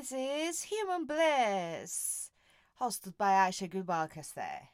[0.00, 2.30] This is Human Bliss,
[2.80, 4.68] hosted by Aisha Gulbalkaste.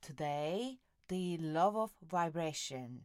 [0.00, 3.02] Today, the law of vibration.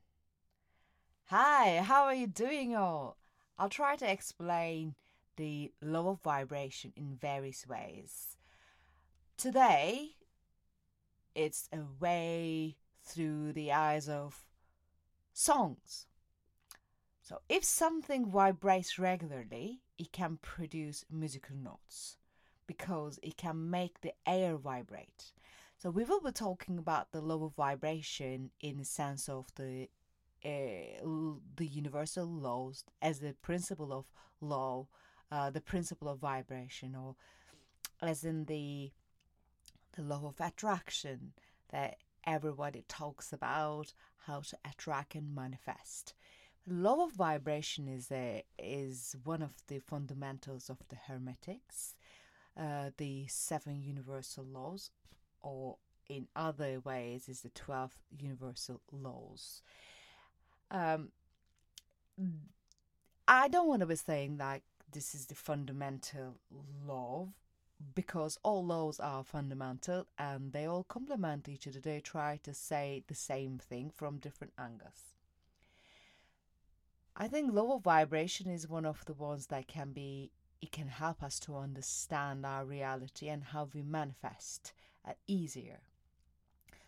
[1.25, 3.17] Hi, how are you doing all?
[3.59, 4.95] I'll try to explain
[5.35, 8.38] the law of vibration in various ways.
[9.38, 10.16] Today,
[11.36, 14.46] it's a way through the eyes of
[15.32, 16.07] songs.
[17.28, 22.16] So, if something vibrates regularly, it can produce musical notes
[22.66, 25.34] because it can make the air vibrate.
[25.77, 29.90] So, we will be talking about the law of vibration in the sense of the
[30.45, 31.04] uh,
[31.58, 34.05] the universal laws as the principle of
[34.40, 34.88] law,
[35.30, 37.18] uh, the principle of vibration, or
[38.02, 38.94] as in the
[39.98, 41.34] the law of attraction
[41.73, 43.91] that everybody talks about
[44.27, 46.13] how to attract and manifest.
[46.70, 51.95] Law of vibration is a, is one of the fundamentals of the Hermetics,
[52.59, 54.91] uh, the seven universal laws,
[55.41, 55.77] or
[56.10, 59.62] in other ways is the twelve universal laws.
[60.70, 61.12] Um,
[63.27, 66.35] I don't want to be saying that this is the fundamental
[66.85, 67.29] law
[67.94, 71.79] because all laws are fundamental and they all complement each other.
[71.79, 75.16] They try to say the same thing from different angles.
[77.19, 80.29] I think law of vibration is one of the ones that can be
[80.62, 84.72] it can help us to understand our reality and how we manifest
[85.03, 85.79] uh, easier.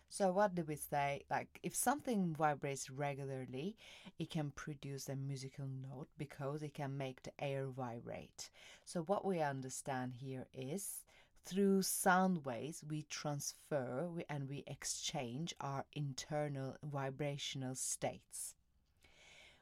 [0.08, 1.24] So what do we say?
[1.28, 3.76] Like if something vibrates regularly,
[4.20, 8.50] it can produce a musical note because it can make the air vibrate.
[8.84, 11.04] So what we understand here is
[11.44, 18.54] through sound waves we transfer and we exchange our internal vibrational states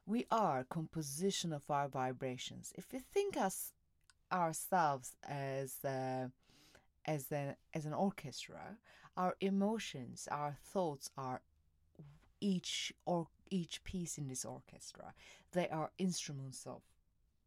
[0.09, 2.73] we are composition of our vibrations.
[2.77, 3.75] If we think as
[4.33, 6.31] ourselves as a,
[7.05, 8.79] as an as an orchestra,
[9.17, 11.43] our emotions, our thoughts are
[12.41, 15.13] each or each piece in this orchestra.
[15.53, 16.81] They are instruments of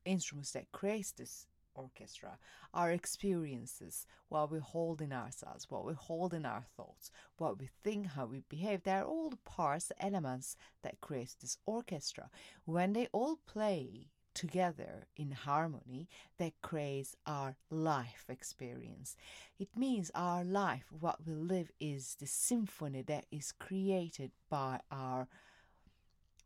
[0.06, 2.38] instruments that create this orchestra,
[2.74, 7.70] our experiences, what we hold in ourselves, what we hold in our thoughts, what we
[7.84, 12.30] think, how we behave, they're all the parts, elements that create this orchestra.
[12.66, 19.16] When they all play together in harmony, that creates our life experience.
[19.60, 25.28] It means our life, what we live, is the symphony that is created by our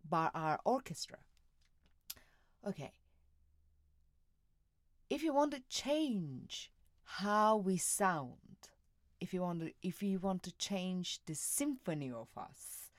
[0.07, 1.18] by our orchestra.
[2.68, 2.92] Okay,
[5.10, 6.72] if you want to change
[7.04, 8.70] how we sound,
[9.20, 12.92] if you want to, if you want to change the symphony of us,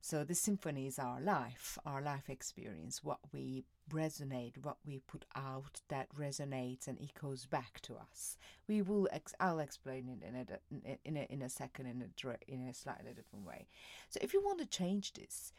[0.00, 5.24] so the symphony is our life, our life experience, what we resonate, what we put
[5.34, 8.36] out that resonates and echoes back to us.
[8.68, 9.08] We will.
[9.12, 12.74] Ex- I'll explain it in a in a in a second in a in a
[12.74, 13.66] slightly different way.
[14.10, 15.52] So if you want to change this,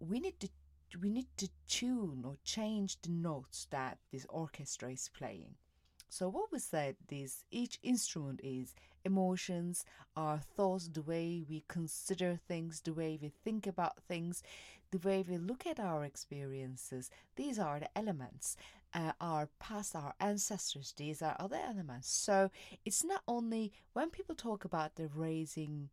[0.00, 0.48] we need to
[1.00, 5.54] we need to tune or change the notes that this orchestra is playing.
[6.08, 9.84] So what we said is each instrument is emotions,
[10.16, 14.42] our thoughts, the way we consider things, the way we think about things,
[14.90, 17.10] the way we look at our experiences.
[17.36, 18.56] These are the elements.
[18.94, 22.08] Uh, our past, our ancestors, these are other elements.
[22.08, 22.50] So
[22.86, 25.90] it's not only when people talk about the raising,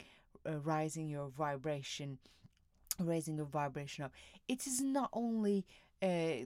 [0.47, 2.19] uh, rising your vibration
[2.99, 4.11] raising a vibration up.
[4.47, 5.65] It is not only
[6.01, 6.45] uh,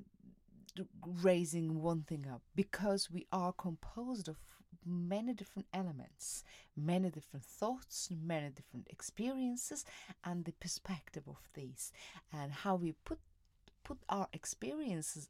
[1.21, 4.37] raising one thing up because we are composed of
[4.85, 6.43] many different elements,
[6.75, 9.85] many different thoughts, many different experiences,
[10.23, 11.91] and the perspective of these,
[12.31, 13.19] and how we put
[13.83, 15.29] put our experiences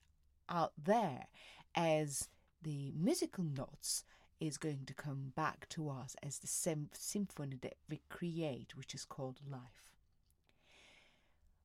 [0.50, 1.28] out there
[1.76, 2.30] as
[2.62, 4.04] the musical notes
[4.40, 6.48] is going to come back to us as the
[6.94, 9.89] symphony that we create, which is called life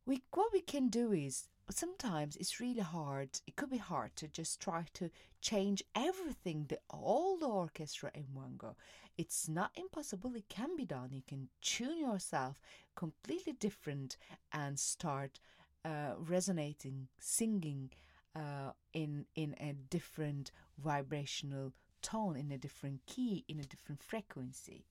[0.07, 4.29] we what we can do is sometimes it's really hard it could be hard to
[4.29, 5.11] just try to
[5.41, 8.77] change everything the all the orchestra in one go.
[9.17, 11.11] It's not impossible it can be done.
[11.13, 12.61] You can tune yourself
[12.97, 14.17] completely different
[14.53, 15.39] and start
[15.85, 17.91] uh, resonating singing
[18.35, 20.51] uh, in in a different
[20.83, 24.85] vibrational tone in a different key in a different frequency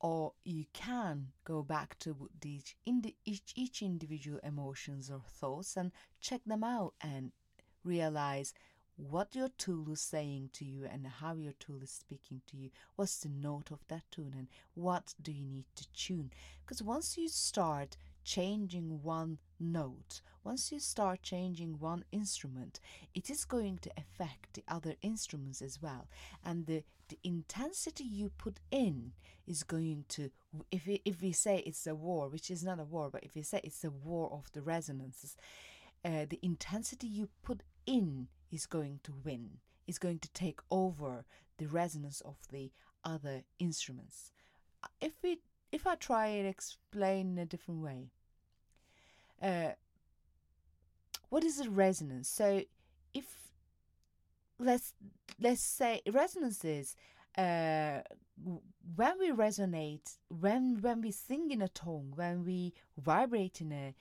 [0.00, 6.40] or you can go back to these each, each individual emotions or thoughts and check
[6.46, 7.32] them out and
[7.84, 8.54] realize
[8.96, 12.70] what your tool is saying to you and how your tool is speaking to you.
[12.96, 16.32] What's the note of that tune and what do you need to tune?
[16.64, 17.96] Because once you start
[18.28, 22.78] changing one note, once you start changing one instrument,
[23.14, 26.06] it is going to affect the other instruments as well.
[26.44, 29.12] And the, the intensity you put in
[29.46, 30.30] is going to,
[30.70, 33.34] if, we, if we say it's a war, which is not a war, but if
[33.34, 35.34] we say it's a war of the resonances,
[36.04, 39.52] uh, the intensity you put in is going to win,
[39.86, 41.24] is going to take over
[41.56, 42.70] the resonance of the
[43.04, 44.32] other instruments.
[45.00, 45.40] If we
[45.70, 48.10] if I try and explain in a different way,
[49.42, 49.70] uh,
[51.28, 52.28] what is a resonance?
[52.28, 52.62] So,
[53.14, 53.26] if
[54.58, 54.94] let's
[55.40, 56.96] let's say resonance is
[57.36, 58.00] uh,
[58.96, 63.94] when we resonate, when when we sing in a tone, when we vibrate in a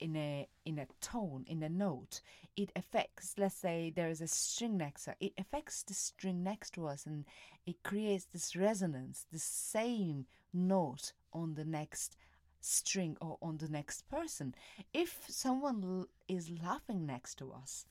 [0.00, 2.20] in a in a tone in a note
[2.56, 6.72] it affects let's say there is a string next to it affects the string next
[6.72, 7.24] to us and
[7.66, 12.16] it creates this resonance the same note on the next
[12.60, 14.54] string or on the next person
[14.92, 17.86] if someone l- is laughing next to us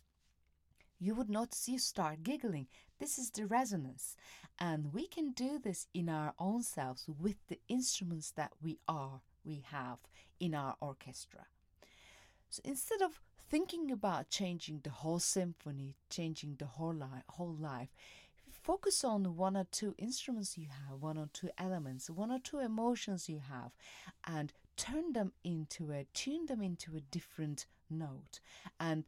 [1.00, 2.68] you would notice you start giggling.
[3.00, 4.16] This is the resonance.
[4.60, 9.22] And we can do this in our own selves with the instruments that we are,
[9.44, 10.00] we have
[10.40, 11.46] in our orchestra.
[12.50, 13.20] So instead of
[13.50, 17.90] thinking about changing the whole symphony, changing the whole life, whole life,
[18.68, 22.60] focus on one or two instruments you have, one or two elements, one or two
[22.60, 23.72] emotions you have,
[24.26, 28.42] and turn them into a tune them into a different note,
[28.78, 29.06] and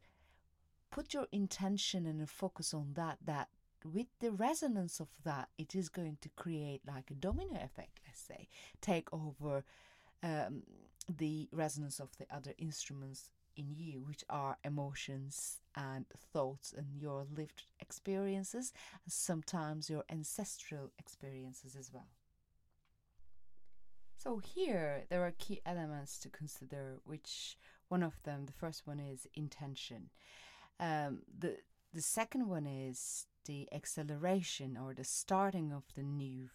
[0.90, 3.18] put your intention and focus on that.
[3.22, 3.48] That
[3.84, 8.00] with the resonance of that, it is going to create like a domino effect.
[8.06, 8.48] Let's say
[8.80, 9.62] take over
[10.22, 10.62] um,
[11.06, 17.26] the resonance of the other instruments in you, which are emotions and thoughts and your
[17.34, 18.72] lived experiences,
[19.04, 22.08] and sometimes your ancestral experiences as well.
[24.16, 27.56] So, here there are key elements to consider, which
[27.88, 30.10] one of them, the first one is intention.
[30.78, 31.56] Um, the,
[31.94, 36.50] the second one is the acceleration or the starting of the new,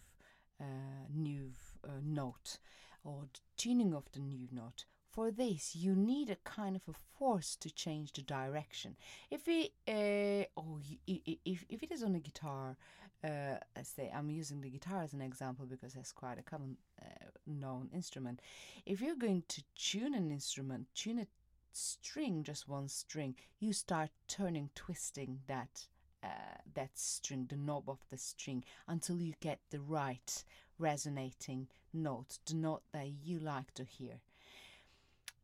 [0.61, 1.51] uh, new
[1.83, 2.59] uh, note
[3.03, 4.85] or the tuning of the new note.
[5.15, 8.97] For this, you need a kind of a force to change the direction.
[9.31, 12.75] If we, uh, oh, if if it is on a guitar,
[13.23, 16.75] uh, let's say I'm using the guitar as an example because that's quite a common
[17.01, 18.41] uh, known instrument.
[18.85, 21.27] If you're going to tune an instrument, tune a
[21.71, 25.87] string, just one string, you start turning, twisting that
[26.23, 30.43] uh, that string, the knob of the string, until you get the right
[30.77, 34.19] resonating note, the note that you like to hear.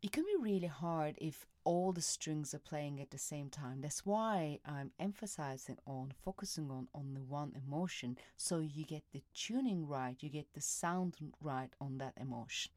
[0.02, 3.82] It can be really hard if all the strings are playing at the same time.
[3.82, 9.88] That's why I'm emphasizing on focusing on the one emotion so you get the tuning
[9.88, 12.72] right, you get the sound right on that emotion.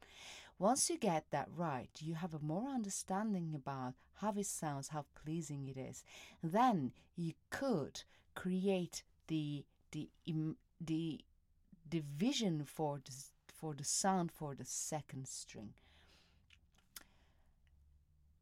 [0.59, 5.05] Once you get that right, you have a more understanding about how it sounds, how
[5.25, 6.03] pleasing it is.
[6.43, 8.03] Then you could
[8.35, 10.09] create the the
[10.79, 11.21] the
[11.89, 12.03] the
[12.65, 13.11] for the,
[13.47, 15.73] for the sound for the second string.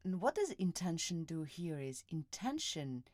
[0.04, 3.04] And what does intention do here is intention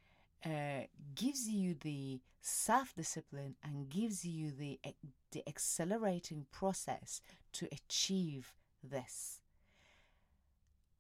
[0.45, 4.81] uh, gives you the self discipline and gives you the
[5.33, 7.21] the accelerating process
[7.53, 9.41] to achieve this.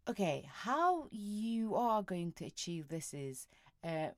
[0.08, 3.46] Okay, how you are going to achieve this is
[3.84, 4.08] uh,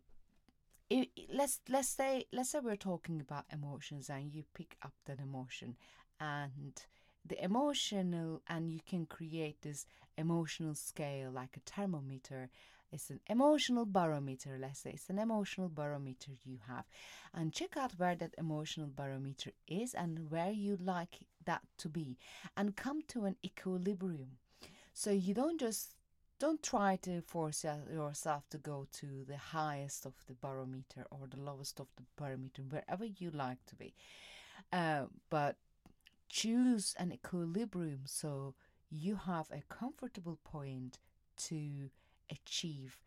[0.90, 5.18] it, let's let's say let's say we're talking about emotions and you pick up that
[5.18, 5.76] emotion
[6.20, 6.82] and
[7.26, 9.87] the emotional and you can create this
[10.19, 12.50] emotional scale like a thermometer.
[12.91, 14.91] It's an emotional barometer let's say.
[14.91, 16.85] It's an emotional barometer you have.
[17.33, 22.19] And check out where that emotional barometer is and where you like that to be.
[22.57, 24.38] And come to an equilibrium.
[24.93, 25.95] So you don't just
[26.43, 31.41] don't try to force yourself to go to the highest of the barometer or the
[31.41, 33.95] lowest of the barometer, wherever you like to be.
[34.73, 35.57] Uh, but
[36.32, 38.54] choose an equilibrium so
[38.90, 40.98] you have a comfortable point
[41.36, 41.90] to
[42.30, 43.02] achieve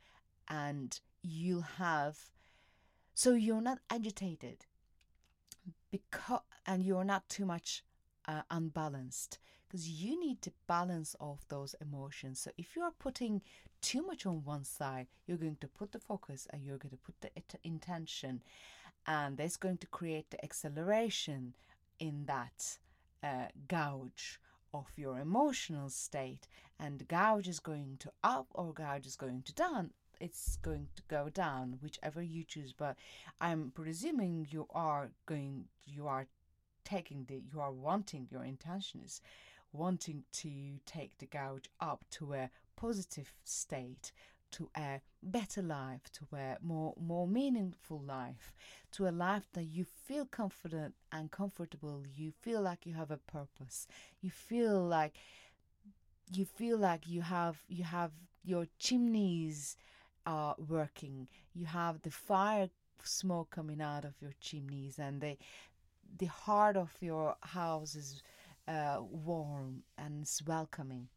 [0.47, 2.29] and you'll have
[3.15, 4.65] so you're not agitated
[5.91, 7.83] because and you're not too much
[8.27, 12.39] uh, unbalanced because you need to balance off those emotions.
[12.39, 13.41] So if you are putting
[13.81, 16.97] too much on one side, you're going to put the focus and you're going to
[16.97, 17.31] put the
[17.63, 18.41] intention,
[19.07, 21.55] and that's going to create the acceleration
[21.99, 22.77] in that
[23.25, 24.39] uh, gouge
[24.73, 26.47] of your emotional state.
[26.79, 29.91] And gouge is going to up or gouge is going to down
[30.21, 32.95] it's going to go down whichever you choose but
[33.41, 36.25] i'm presuming you are going you are
[36.85, 39.19] taking the you are wanting your intention is
[39.73, 44.11] wanting to take the gouge up to a positive state,
[44.55, 48.53] to a better life, to a more more meaningful life,
[48.91, 52.03] to a life that you feel confident and comfortable.
[52.15, 53.87] You feel like you have a purpose.
[54.21, 55.15] You feel like
[56.33, 58.11] you feel like you have you have
[58.43, 59.77] your chimneys
[60.25, 61.27] are working.
[61.53, 62.69] You have the fire
[63.03, 65.37] smoke coming out of your chimneys, and the
[66.17, 68.21] the heart of your house is
[68.67, 71.09] uh, warm and it's welcoming.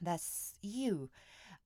[0.00, 1.10] That's you,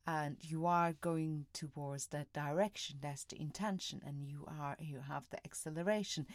[0.06, 2.96] and you are going towards that direction.
[3.00, 6.26] That's the intention, and you are you have the acceleration.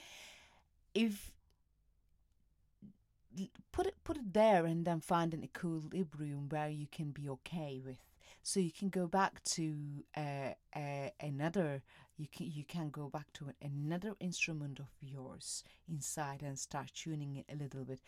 [0.94, 1.32] If
[3.72, 7.82] put it put it there and then find an equilibrium where you can be okay
[7.86, 8.00] with
[8.44, 9.76] so you can go back to
[10.16, 11.82] uh, uh, another
[12.18, 17.36] you can you can go back to another instrument of yours inside and start tuning
[17.36, 18.00] it a little bit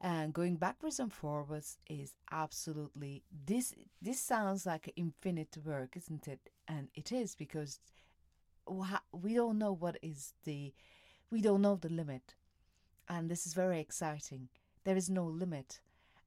[0.00, 6.50] and going backwards and forwards is absolutely this this sounds like infinite work isn't it
[6.68, 7.80] and it is because
[9.12, 10.72] we don't know what is the
[11.30, 12.34] we don't know the limit
[13.08, 14.48] and this is very exciting.
[14.84, 15.80] There is no limit,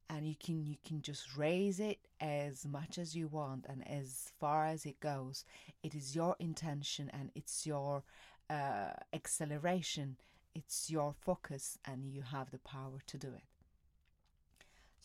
[0.08, 4.32] and you can you can just raise it as much as you want and as
[4.38, 5.44] far as it goes.
[5.82, 8.02] It is your intention and it's your
[8.50, 10.16] uh, acceleration.
[10.54, 13.44] It's your focus, and you have the power to do it.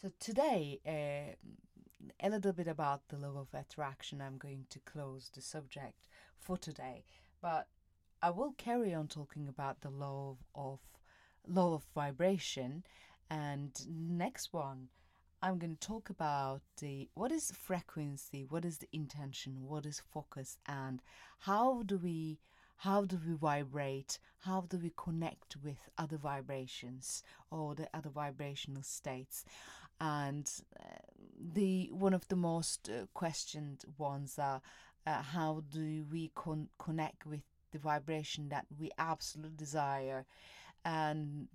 [0.04, 1.34] So today, uh,
[2.20, 4.20] a little bit about the law of attraction.
[4.22, 5.94] I'm going to close the subject
[6.38, 7.06] for today,
[7.42, 7.70] but
[8.22, 10.80] I will carry on talking about the law of
[11.48, 12.84] law of vibration.
[13.30, 14.90] And next one,
[15.42, 20.02] I'm going to talk about the what is frequency, what is the intention, what is
[20.12, 21.02] focus, and
[21.40, 22.40] how do we
[22.84, 28.84] how do we vibrate, how do we connect with other vibrations or the other vibrational
[28.84, 29.46] states,
[30.00, 30.84] and uh,
[31.54, 34.62] the one of the most uh, questioned ones are
[35.06, 40.26] uh, how do we con- connect with the vibration that we absolutely desire
[40.86, 41.48] and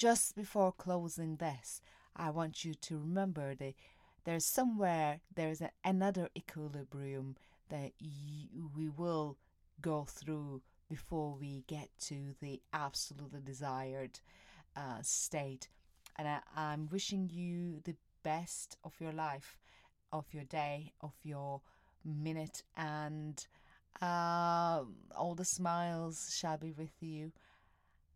[0.00, 1.82] just before closing this,
[2.16, 3.74] I want you to remember that
[4.24, 7.36] there's somewhere there's a, another equilibrium
[7.68, 7.92] that
[8.74, 9.36] we will
[9.82, 14.20] go through before we get to the absolutely desired
[14.74, 15.68] uh, state.
[16.20, 19.56] And I, I'm wishing you the best of your life,
[20.12, 21.62] of your day, of your
[22.04, 23.42] minute, and
[24.02, 24.82] uh,
[25.16, 27.32] all the smiles shall be with you.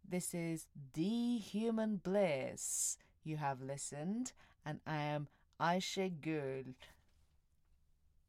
[0.06, 2.98] This is The Human Bliss.
[3.22, 4.32] You have listened,
[4.66, 6.74] and I am Aisha Gul.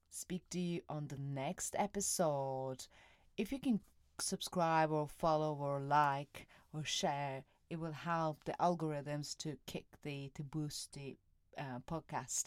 [0.09, 2.87] Speak to you on the next episode.
[3.35, 3.81] If you can
[4.19, 10.31] subscribe or follow or like or share, it will help the algorithms to kick the
[10.35, 11.17] to boost the
[11.57, 12.45] uh, podcast.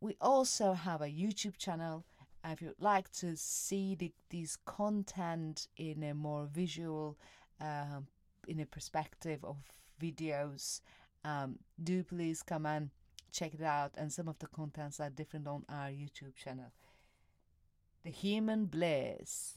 [0.00, 2.04] We also have a YouTube channel
[2.44, 7.16] if you'd like to see the, these content in a more visual,
[7.60, 8.08] um,
[8.48, 9.56] in a perspective of
[10.00, 10.80] videos,
[11.24, 12.90] um, do please come and
[13.30, 13.92] check it out.
[13.96, 16.72] And some of the contents are different on our YouTube channel.
[18.02, 19.56] The Human Bliss.